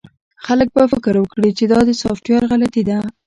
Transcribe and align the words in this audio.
خلک 0.45 0.67
به 0.75 0.83
فکر 0.93 1.15
وکړي 1.19 1.49
چې 1.57 1.63
دا 1.71 1.79
د 1.85 1.89
سافټویر 2.01 2.43
غلطي 2.51 2.83
ده 2.89 2.97